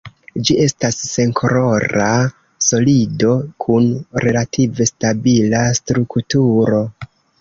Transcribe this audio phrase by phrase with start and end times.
[0.47, 2.07] Ĝi estas senkolora
[2.69, 3.33] solido
[3.67, 3.91] kun
[4.25, 6.81] relative stabila strukturo.